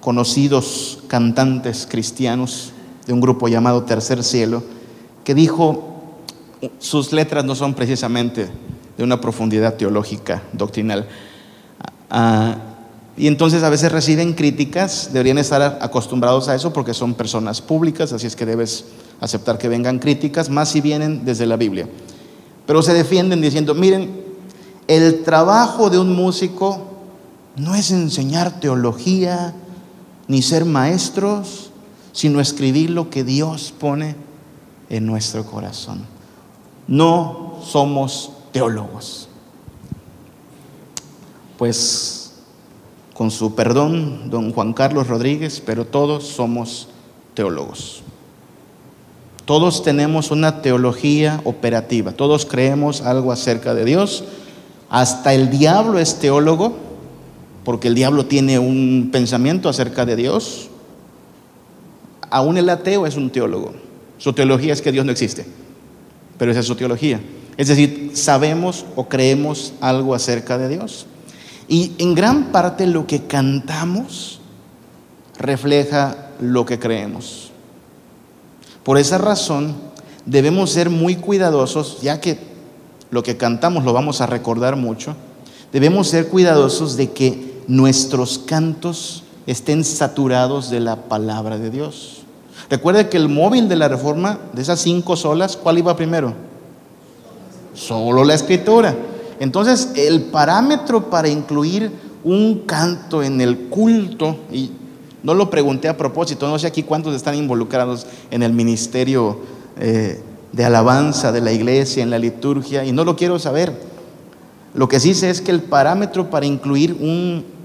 [0.00, 2.72] conocidos cantantes cristianos
[3.06, 4.62] de un grupo llamado Tercer Cielo,
[5.24, 6.14] que dijo,
[6.78, 8.48] sus letras no son precisamente
[8.96, 11.06] de una profundidad teológica, doctrinal.
[12.08, 12.75] Ah,
[13.16, 18.12] y entonces a veces reciben críticas, deberían estar acostumbrados a eso porque son personas públicas,
[18.12, 18.84] así es que debes
[19.20, 21.88] aceptar que vengan críticas, más si vienen desde la Biblia.
[22.66, 24.22] Pero se defienden diciendo, miren,
[24.86, 26.82] el trabajo de un músico
[27.56, 29.54] no es enseñar teología
[30.28, 31.70] ni ser maestros,
[32.12, 34.16] sino escribir lo que Dios pone
[34.90, 36.04] en nuestro corazón.
[36.86, 39.28] No somos teólogos.
[41.56, 42.25] Pues
[43.16, 46.88] con su perdón, don Juan Carlos Rodríguez, pero todos somos
[47.32, 48.02] teólogos.
[49.46, 54.24] Todos tenemos una teología operativa, todos creemos algo acerca de Dios.
[54.90, 56.76] Hasta el diablo es teólogo,
[57.64, 60.68] porque el diablo tiene un pensamiento acerca de Dios.
[62.28, 63.72] Aún el ateo es un teólogo.
[64.18, 65.46] Su teología es que Dios no existe,
[66.36, 67.20] pero esa es su teología.
[67.56, 71.06] Es decir, sabemos o creemos algo acerca de Dios.
[71.68, 74.40] Y en gran parte lo que cantamos
[75.38, 77.50] refleja lo que creemos.
[78.82, 79.74] Por esa razón
[80.24, 82.38] debemos ser muy cuidadosos, ya que
[83.10, 85.14] lo que cantamos lo vamos a recordar mucho,
[85.72, 92.22] debemos ser cuidadosos de que nuestros cantos estén saturados de la palabra de Dios.
[92.70, 96.34] Recuerde que el móvil de la reforma, de esas cinco solas, ¿cuál iba primero?
[97.74, 98.96] Solo la escritura.
[99.40, 101.90] Entonces, el parámetro para incluir
[102.24, 104.72] un canto en el culto, y
[105.22, 109.40] no lo pregunté a propósito, no sé aquí cuántos están involucrados en el ministerio
[109.78, 110.20] eh,
[110.52, 113.72] de alabanza de la iglesia, en la liturgia, y no lo quiero saber.
[114.74, 117.55] Lo que sí sé es que el parámetro para incluir un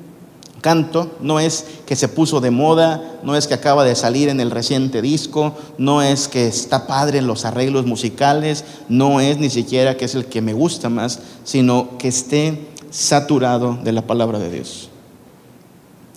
[0.62, 4.40] canto no es que se puso de moda, no es que acaba de salir en
[4.40, 9.50] el reciente disco, no es que está padre en los arreglos musicales, no es ni
[9.50, 14.40] siquiera que es el que me gusta más, sino que esté saturado de la palabra
[14.40, 14.90] de Dios,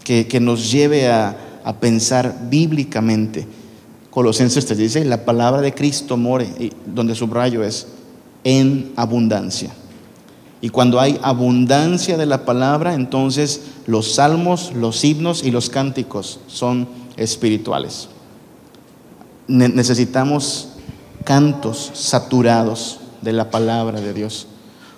[0.04, 3.46] que, nos lleve a, a pensar bíblicamente.
[4.10, 7.86] Colosenses te dice, la palabra de Cristo more, y donde subrayo es
[8.44, 9.70] en abundancia.
[10.64, 16.40] Y cuando hay abundancia de la palabra, entonces los salmos, los himnos y los cánticos
[16.46, 18.08] son espirituales.
[19.46, 20.68] necesitamos
[21.22, 24.46] cantos saturados de la palabra de Dios.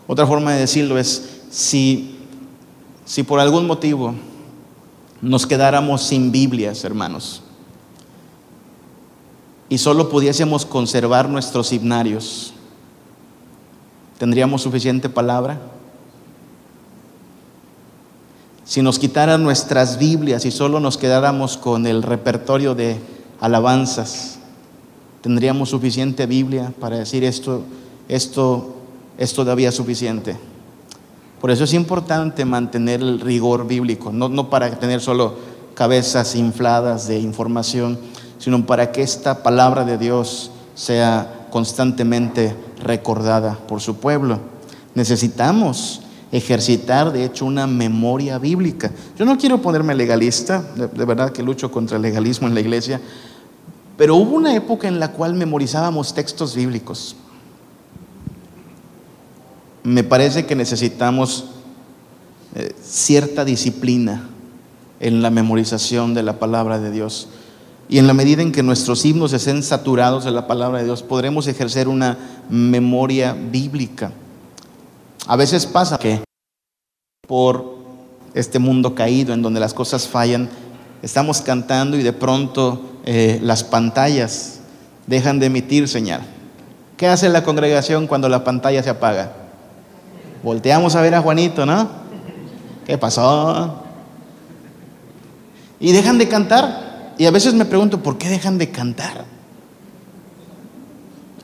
[0.06, 2.14] Otra forma de decirlo es, si,
[3.04, 4.14] si por algún motivo
[5.20, 7.42] nos quedáramos sin Biblias, hermanos,
[9.68, 12.54] y solo pudiésemos conservar nuestros himnarios,
[14.18, 15.60] ¿Tendríamos suficiente palabra?
[18.64, 22.98] Si nos quitaran nuestras Biblias y solo nos quedáramos con el repertorio de
[23.40, 24.38] alabanzas,
[25.20, 27.62] ¿tendríamos suficiente Biblia para decir esto,
[28.08, 28.74] esto
[29.18, 30.36] es todavía suficiente?
[31.40, 35.34] Por eso es importante mantener el rigor bíblico, no, no para tener solo
[35.74, 37.98] cabezas infladas de información,
[38.38, 44.40] sino para que esta palabra de Dios sea constantemente recordada por su pueblo.
[44.94, 48.90] Necesitamos ejercitar, de hecho, una memoria bíblica.
[49.18, 53.00] Yo no quiero ponerme legalista, de, verdad que lucho contra el legalismo en la iglesia,
[53.96, 57.16] pero hubo una época en la cual memorizábamos textos bíblicos.
[59.82, 61.46] Me parece que necesitamos
[62.54, 64.28] eh, cierta disciplina
[65.00, 67.28] en la memorización de la palabra de Dios.
[67.88, 71.02] Y en la medida en que nuestros himnos estén saturados de la palabra de Dios,
[71.02, 72.18] podremos ejercer una
[72.50, 74.10] memoria bíblica.
[75.26, 76.24] A veces pasa que
[77.26, 77.76] por
[78.34, 80.48] este mundo caído en donde las cosas fallan,
[81.02, 84.60] estamos cantando y de pronto eh, las pantallas
[85.06, 86.22] dejan de emitir señal.
[86.96, 89.32] ¿Qué hace la congregación cuando la pantalla se apaga?
[90.42, 91.88] Volteamos a ver a Juanito, ¿no?
[92.86, 93.82] ¿Qué pasó?
[95.80, 96.85] Y dejan de cantar.
[97.18, 99.24] Y a veces me pregunto, ¿por qué dejan de cantar?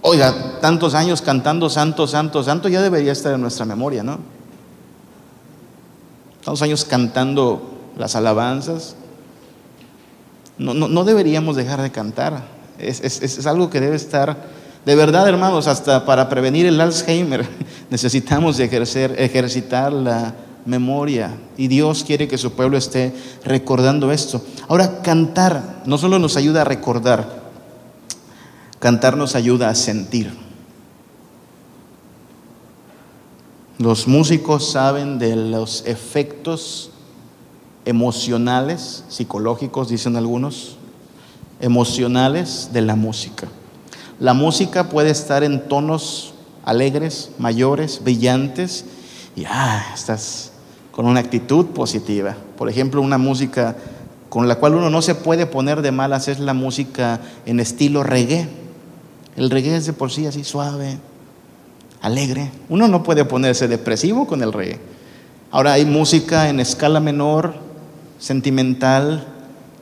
[0.02, 4.18] Oiga, tantos años cantando santo, santo, santo, ya debería estar en nuestra memoria, ¿no?
[6.44, 8.96] Tantos años cantando las alabanzas.
[10.58, 12.42] No, no, deberíamos dejar de cantar.
[12.78, 14.36] Es, es algo que debe estar,
[14.84, 17.46] de verdad, hermanos, hasta para prevenir el Alzheimer,
[17.90, 21.36] necesitamos ejercer, ejercitar la memoria.
[21.56, 24.42] Y Dios quiere que su pueblo esté recordando esto.
[24.68, 27.42] Ahora, cantar no solo nos ayuda a recordar,
[28.78, 30.32] cantar nos ayuda a sentir.
[33.78, 36.90] Los músicos saben de los efectos
[37.84, 40.76] emocionales, psicológicos, dicen algunos,
[41.60, 43.48] emocionales de la música.
[44.20, 48.84] La música puede estar en tonos alegres, mayores, brillantes,
[49.34, 50.51] y ah, estás
[50.92, 52.36] con una actitud positiva.
[52.56, 53.74] Por ejemplo, una música
[54.28, 58.02] con la cual uno no se puede poner de malas es la música en estilo
[58.02, 58.48] reggae.
[59.36, 60.98] El reggae es de por sí así suave,
[62.00, 62.50] alegre.
[62.68, 64.78] Uno no puede ponerse depresivo con el reggae.
[65.50, 67.54] Ahora hay música en escala menor,
[68.18, 69.26] sentimental.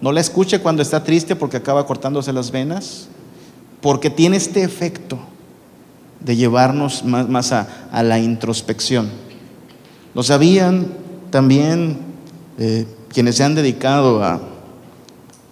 [0.01, 3.09] No la escuche cuando está triste porque acaba cortándose las venas,
[3.81, 5.19] porque tiene este efecto
[6.19, 9.11] de llevarnos más, a, a la introspección.
[10.13, 10.89] Lo sabían
[11.31, 11.99] también
[12.59, 14.41] eh, quienes se han dedicado a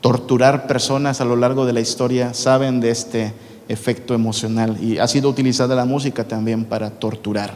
[0.00, 3.32] torturar personas a lo largo de la historia, saben de este
[3.68, 7.54] efecto emocional y ha sido utilizada la música también para torturar.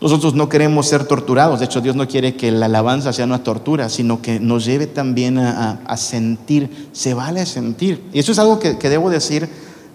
[0.00, 3.42] Nosotros no queremos ser torturados, de hecho Dios no quiere que la alabanza sea una
[3.42, 8.02] tortura, sino que nos lleve también a, sentir, se vale sentir.
[8.12, 9.48] Y eso es algo que, debo decir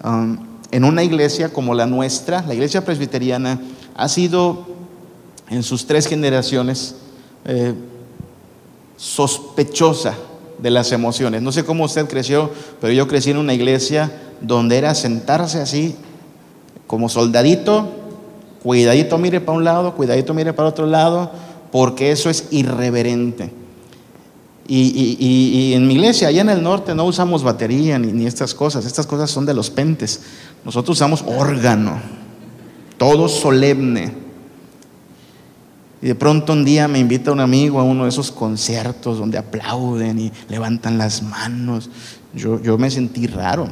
[0.03, 0.37] um,
[0.71, 3.61] en una iglesia como la nuestra, la iglesia presbiteriana,
[3.95, 4.65] ha sido
[5.51, 6.95] en sus tres generaciones
[7.45, 7.73] eh,
[8.97, 10.15] sospechosa
[10.59, 11.41] de las emociones.
[11.41, 14.11] No sé cómo usted creció, pero yo crecí en una iglesia
[14.41, 15.95] donde era sentarse así,
[16.87, 17.89] como soldadito,
[18.61, 21.31] cuidadito mire para un lado, cuidadito mire para otro lado,
[21.71, 23.51] porque eso es irreverente.
[24.73, 28.85] Y, en mi iglesia, allá en el norte, no usamos batería ni, ni estas cosas.
[28.85, 30.21] Estas cosas son de los pentes.
[30.63, 31.99] Nosotros usamos órgano,
[32.97, 34.13] todo solemne.
[36.01, 39.37] Y de pronto un día me invita un amigo a uno de esos conciertos donde
[39.37, 41.89] aplauden y levantan las manos.
[42.33, 43.67] Yo, yo me sentí raro.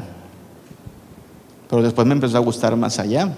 [1.69, 3.33] Pero después me empezó a gustar más allá.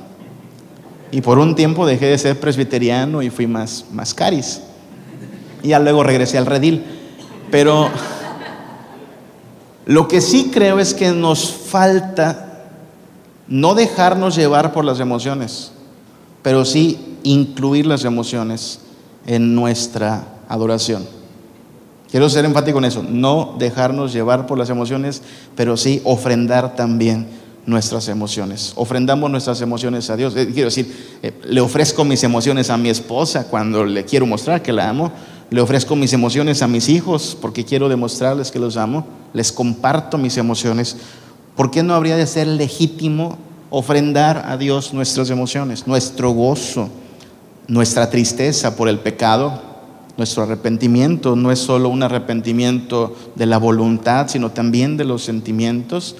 [1.11, 4.15] Y por un tiempo dejé de ser presbiteriano y fui más, más.
[5.63, 6.83] Y ya luego regresé al redil.
[7.49, 7.89] Pero
[9.85, 12.65] lo que sí creo es que nos falta
[13.47, 15.73] no dejarnos llevar por las emociones,
[16.41, 18.79] pero sí incluir las emociones
[19.25, 21.05] en nuestra adoración.
[22.09, 25.21] Quiero ser enfático en eso, no dejarnos llevar por las emociones,
[25.55, 27.27] pero sí ofrendar también
[27.65, 28.73] nuestras emociones.
[28.75, 30.35] Ofrendamos nuestras emociones a Dios.
[30.35, 34.61] Eh, quiero decir, eh, le ofrezco mis emociones a mi esposa cuando le quiero mostrar
[34.61, 35.11] que la amo.
[35.49, 39.05] Le ofrezco mis emociones a mis hijos porque quiero demostrarles que los amo.
[39.33, 40.97] Les comparto mis emociones.
[41.55, 43.37] ¿Por qué no habría de ser legítimo
[43.69, 46.89] ofrendar a Dios nuestras emociones, nuestro gozo,
[47.67, 49.61] nuestra tristeza por el pecado?
[50.17, 56.15] Nuestro arrepentimiento no es solo un arrepentimiento de la voluntad, sino también de los sentimientos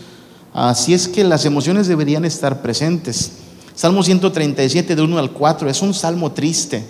[0.53, 3.31] Así es que las emociones deberían estar presentes.
[3.73, 6.83] Salmo 137 de 1 al 4 es un salmo triste,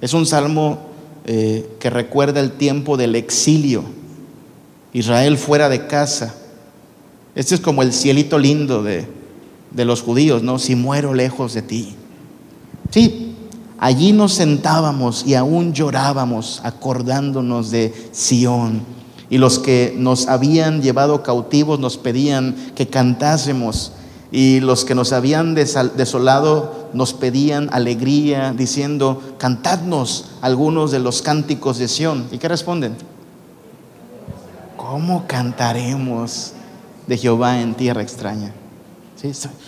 [0.00, 0.78] es un salmo
[1.24, 3.84] eh, que recuerda el tiempo del exilio,
[4.92, 6.34] Israel fuera de casa.
[7.34, 9.06] Este es como el cielito lindo de,
[9.72, 10.58] de los judíos, ¿no?
[10.58, 11.94] Si muero lejos de ti.
[12.90, 13.29] Sí,
[13.80, 19.00] allí nos sentábamos y aún llorábamos acordándonos de Sión
[19.30, 23.92] y los que nos habían llevado cautivos nos pedían que cantásemos.
[24.32, 31.78] Y los que nos habían desolado nos pedían alegría, diciendo, cantadnos algunos de los cánticos
[31.78, 32.26] de Sión.
[32.30, 32.96] ¿Y qué responden?
[34.76, 36.52] ¿Cómo cantaremos
[37.06, 38.52] de Jehová en tierra extraña?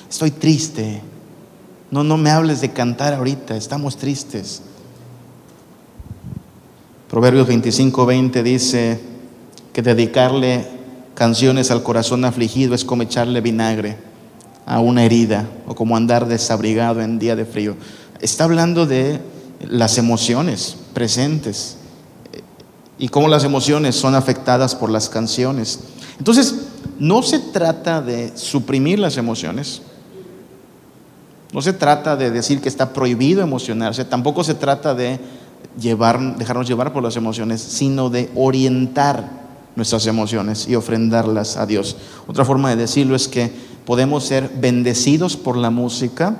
[0.09, 1.03] Estoy, triste.
[1.93, 4.62] No, no me hables de cantar ahorita, estamos tristes.
[7.09, 8.99] Proverbios 25, 20 dice,
[9.74, 10.66] que dedicarle
[11.14, 13.99] canciones al corazón afligido es como echarle vinagre
[14.64, 17.76] a una herida o como andar desabrigado en día de frío.
[18.20, 19.20] Está hablando de
[19.61, 21.76] las emociones presentes
[22.99, 25.80] y cómo las emociones son afectadas por las canciones.
[26.18, 26.55] Entonces,
[26.99, 29.82] no se trata de suprimir las emociones,
[31.53, 35.21] no se trata de decir que está prohibido emocionarse, tampoco se trata de
[35.79, 39.43] llevar, dejarnos llevar por las emociones, sino de orientar
[39.77, 41.97] nuestras emociones y ofrendarlas a Dios.
[42.27, 43.53] Otra forma de decirlo es que
[43.85, 46.37] podemos ser bendecidos por la música,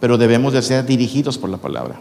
[0.00, 2.00] pero debemos de ser dirigidos por la palabra.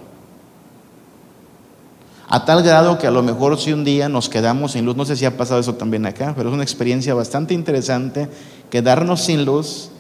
[2.28, 5.06] A tal grado que a lo mejor si un día nos quedamos sin luz, no
[5.06, 8.28] sé si ha pasado eso también acá, pero es una experiencia bastante interesante
[8.72, 9.92] quedarnos sin luz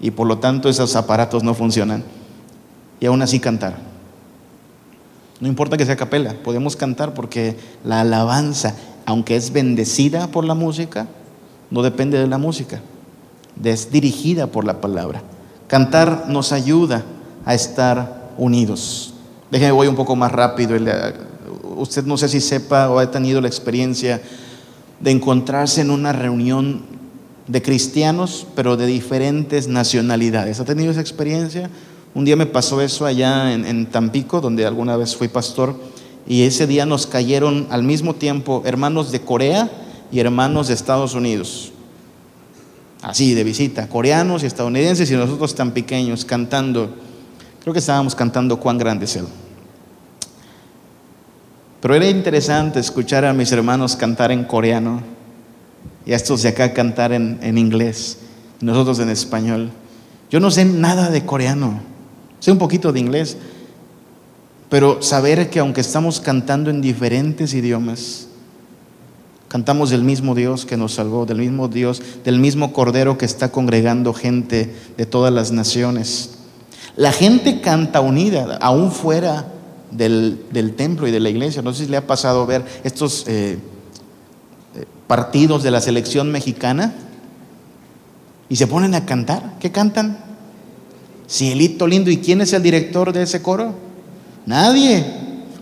[0.00, 2.04] y por lo tanto esos aparatos no funcionan
[3.00, 3.76] y aún así cantar.
[5.40, 8.76] No importa que sea capela, podemos cantar porque la alabanza,
[9.06, 11.06] aunque es bendecida por la música,
[11.70, 12.80] no depende de la música,
[13.62, 15.22] es dirigida por la palabra.
[15.66, 17.04] Cantar nos ayuda
[17.44, 19.14] a estar unidos.
[19.50, 20.76] Déjeme voy un poco más rápido.
[21.76, 24.20] Usted no sé si sepa o ha tenido la experiencia
[25.00, 26.93] de encontrarse en una reunión
[27.46, 30.60] de cristianos, pero de diferentes nacionalidades.
[30.60, 31.70] ¿Ha tenido esa experiencia?
[32.14, 35.76] Un día me pasó eso allá en, Tampico, donde alguna vez fui pastor
[36.26, 39.70] y ese día nos cayeron al mismo tiempo hermanos de Corea
[40.10, 41.72] y hermanos de Estados Unidos.
[43.02, 46.94] Así, de visita, coreanos y estadounidenses y nosotros tan pequeños cantando.
[47.60, 49.26] Creo que estábamos cantando cuán grande es Él.
[51.82, 55.13] Pero era interesante escuchar a mis hermanos cantar en coreano
[56.06, 58.18] y a estos de acá cantar en, en inglés
[58.60, 59.70] nosotros en español.
[60.30, 61.80] Yo no sé nada de coreano,
[62.40, 63.36] sé un poquito de inglés,
[64.68, 68.28] pero saber que aunque estamos cantando en diferentes idiomas,
[69.48, 73.52] cantamos del mismo Dios que nos salvó, del mismo Dios, del mismo Cordero que está
[73.52, 76.30] congregando gente de todas las naciones.
[76.96, 79.46] La gente canta unida, aún fuera
[79.90, 81.62] del, templo y de la iglesia.
[81.62, 83.58] No sé si le ha pasado ver estos eh,
[85.06, 86.94] partidos de la selección mexicana
[88.48, 89.54] y se ponen a cantar.
[89.60, 90.18] ¿Qué cantan?
[91.28, 92.10] Cielito lindo.
[92.10, 93.74] ¿Y quién es el director de ese coro?
[94.46, 95.04] Nadie.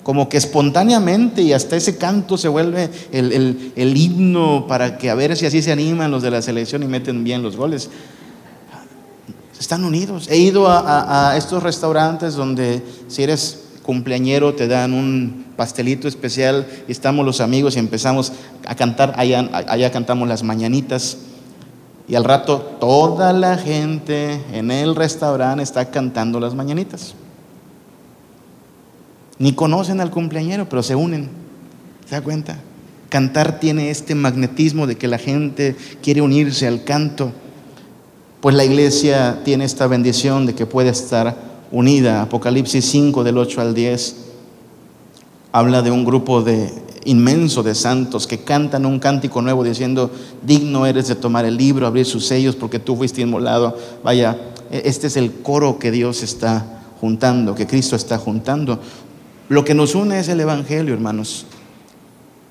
[0.02, 5.36] Como que espontáneamente y hasta ese canto se vuelve el, himno para que a ver
[5.36, 7.88] si así se animan los de la selección y meten bien los goles.
[9.58, 10.26] Están unidos.
[10.28, 16.92] He ido a, estos restaurantes donde si eres cumpleañero, te dan un pastelito especial y
[16.92, 18.32] estamos los amigos y empezamos
[18.66, 21.18] a cantar, allá, allá cantamos las mañanitas.
[22.08, 27.14] Y al rato toda la gente en el restaurante está cantando las mañanitas.
[29.38, 31.28] Ni conocen al cumpleañero, pero se unen.
[32.06, 32.58] ¿Se da cuenta?
[33.08, 37.32] Cantar tiene este magnetismo de que la gente quiere unirse al canto.
[38.40, 42.22] Pues la iglesia tiene esta bendición de que puede estar unida.
[42.22, 44.16] Apocalipsis 5 del 8 al 10
[45.50, 46.72] habla de un grupo de
[47.04, 50.10] inmenso de santos que cantan un cántico nuevo diciendo,
[50.42, 53.76] digno eres de tomar el libro, abrir sus sellos porque tú fuiste inmolado.
[54.04, 54.38] Vaya,
[54.70, 58.78] e-, este es el coro que Dios está juntando, que Cristo está juntando.
[59.48, 61.46] Lo que nos une es el Evangelio, hermanos.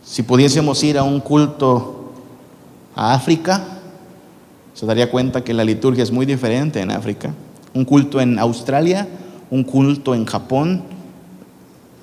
[0.04, 2.12] Si pudiésemos ir a un culto
[2.96, 3.80] a África,
[4.74, 7.34] se daría cuenta que la liturgia es muy diferente en África.
[7.74, 9.08] Un culto en Australia,
[9.50, 10.84] un culto en Japón,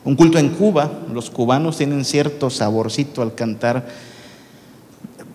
[0.05, 0.91] un culto en Cuba.
[1.13, 3.87] Los cubanos tienen cierto saborcito al cantar.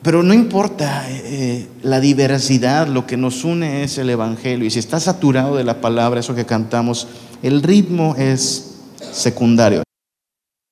[0.01, 4.65] Pero no importa eh, eh, la diversidad, lo que nos une es el Evangelio.
[4.65, 7.07] Y si está saturado de la palabra, eso que cantamos,
[7.41, 8.75] el ritmo es
[9.11, 9.83] secundario.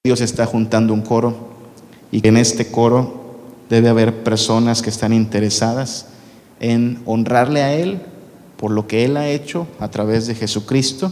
[0.03, 1.51] Dios está juntando un coro
[2.11, 3.37] y en este coro
[3.69, 6.07] debe haber personas que están interesadas
[6.59, 8.01] en honrarle a Él
[8.61, 11.11] por lo que Él ha hecho a través de Jesucristo.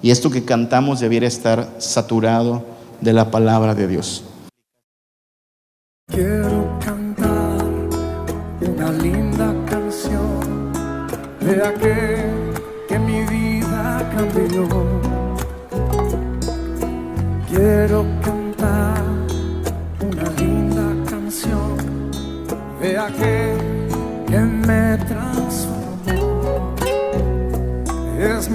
[0.00, 2.64] Y esto que cantamos debiera estar saturado
[3.00, 4.22] de la palabra de Dios.
[6.06, 7.64] Quiero cantar
[8.60, 10.72] una linda canción
[11.40, 12.54] de aquel
[12.88, 14.68] que mi vida cambió
[17.48, 19.02] Quiero cantar
[20.00, 21.76] una linda canción
[22.80, 23.53] de aquel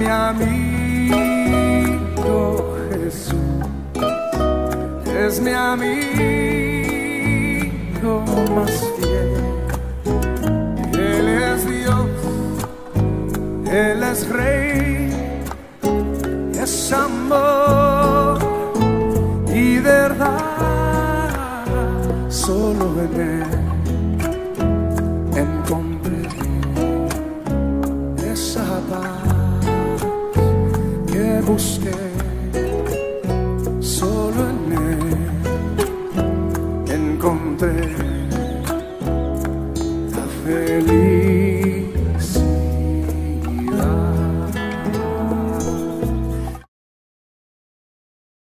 [0.00, 1.18] mi amigo
[2.90, 3.36] Jesús,
[5.06, 5.84] es mi amigo
[8.54, 9.32] más fiel.
[10.94, 12.08] Él es Dios,
[13.70, 15.12] Él es Rey,
[16.58, 18.38] es amor
[19.54, 20.40] y verdad
[22.30, 23.59] solo en él